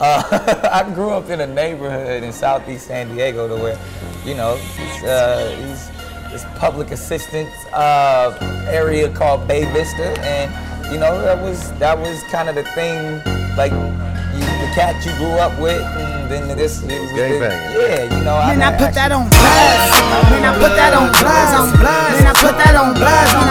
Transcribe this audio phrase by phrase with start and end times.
[0.00, 3.78] Uh, I grew up in a neighborhood in Southeast San Diego to where,
[4.24, 5.88] you know, it's, uh, it's
[6.30, 8.36] this public assistance uh,
[8.70, 10.48] area called Bay Vista, and
[10.92, 13.18] you know that was that was kind of the thing,
[13.56, 18.04] like you, the cat you grew up with, and then this, it was the, yeah,
[18.04, 18.38] you know.
[18.46, 20.30] Man, I, put that on blast.
[20.30, 21.58] Man, I put that on blast.
[21.58, 22.22] On blast.
[22.22, 23.49] Man, I put that on blast.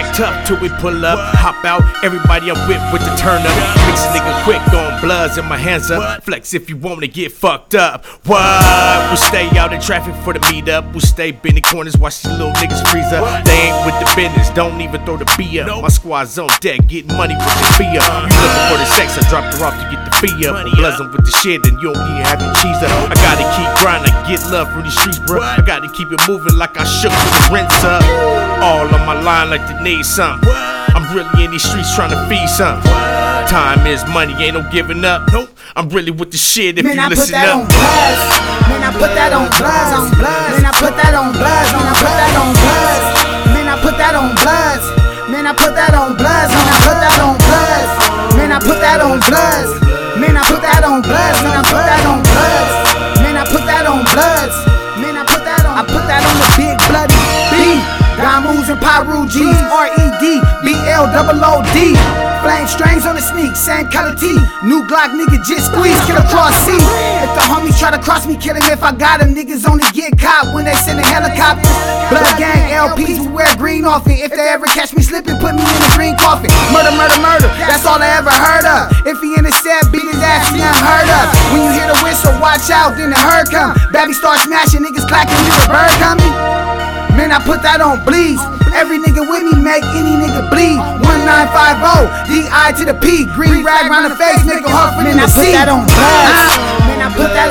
[0.00, 1.82] Act tough till we pull up, hop out.
[2.04, 3.56] Everybody I whip with the turn up.
[3.86, 6.24] Mix a nigga quick on bloods and my hands up.
[6.24, 8.04] Flex if you wanna get fucked up.
[8.26, 9.10] What?
[9.10, 10.92] We stay out in traffic for the meetup.
[10.94, 13.44] We stay bending corners, watch these little niggas freeze up.
[13.44, 15.82] They ain't with the business, don't even throw the B up.
[15.82, 18.30] My squad's on deck, getting money with the up.
[18.30, 20.56] You looking for the sex, I dropped her off to get the fee up.
[20.56, 22.92] I'm buzzing with the shit, and you don't even have your cheese up.
[23.10, 25.40] I gotta keep grinding, get love from these streets, bro.
[25.40, 28.02] I gotta keep it moving like I shook with the rents up.
[28.60, 28.79] All
[29.14, 30.06] my line like they need.
[30.94, 32.86] I'm really in these streets trying to feed something.
[33.50, 35.26] Time is money, ain't no giving up.
[35.32, 35.50] Nope.
[35.74, 37.68] I'm really with the shit if Man, you I put listen that on up.
[37.74, 38.70] blast.
[38.70, 39.94] Man, I put that on blast.
[39.98, 40.50] On blast.
[40.54, 41.74] Man, I put that on blast.
[41.74, 43.06] Man, I put that on blast.
[43.50, 44.86] Man, I put that on blast.
[45.30, 46.50] Man, I put that on blast.
[46.54, 47.90] Man, I put that on blast.
[48.38, 49.18] Man, I put that on
[59.10, 59.58] And G's.
[59.70, 59.90] R
[60.22, 61.98] D B L double O D.
[62.40, 64.32] Flame strings on the sneak, same color T.
[64.64, 66.72] New Glock nigga just squeeze, kill across C.
[67.20, 69.34] If the homies try to cross me, kill him if I got him.
[69.34, 71.68] Niggas only get caught when they send a helicopter.
[72.08, 74.08] Blood gang LPs, we wear green off.
[74.08, 76.48] If they ever catch me slipping, put me in a green coffin.
[76.72, 78.88] Murder, murder, murder, that's all I ever heard of.
[79.04, 81.26] If he in the set, beat his ass, he unheard of.
[81.52, 83.76] When you hear the whistle, watch out, then the herd come.
[83.92, 86.29] Baby start smashing, niggas clacking, you a bird coming.
[87.30, 88.42] I put that on bleeds.
[88.74, 90.78] Every nigga with me make any nigga bleed.
[91.02, 93.26] 1950, D-I to the P.
[93.34, 95.94] Green rag round the face, nigga a heart for Man, I put that on ah,
[95.94, 96.58] blast.
[96.86, 97.49] Man, I put that